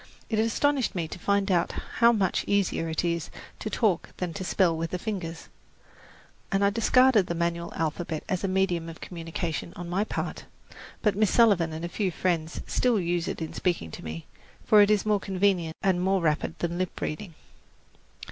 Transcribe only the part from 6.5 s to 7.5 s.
and I discarded the